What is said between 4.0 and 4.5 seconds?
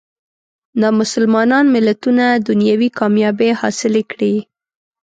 کړي.